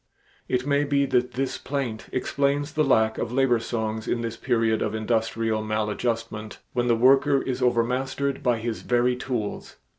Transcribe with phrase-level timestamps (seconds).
[0.49, 4.81] It may be that this plaint explains the lack of labor songs in this period
[4.81, 9.75] of industrial maladjustment when the worker is overmastered by his very tools.